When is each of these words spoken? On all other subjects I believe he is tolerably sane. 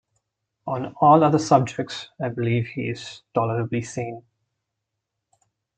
On 0.65 0.95
all 0.99 1.23
other 1.23 1.37
subjects 1.37 2.09
I 2.19 2.29
believe 2.29 2.65
he 2.69 2.89
is 2.89 3.21
tolerably 3.35 3.83
sane. 3.83 4.23